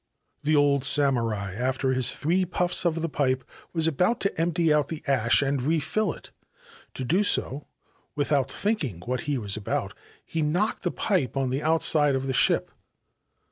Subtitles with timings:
[0.41, 3.35] The old samurai, after his three puffs of the p:
[3.71, 6.31] was about to empty out the ash and refill it.
[6.95, 7.21] To do
[8.15, 9.93] without thinking what he was about,
[10.25, 12.71] he knocked the f on the outside of the ship.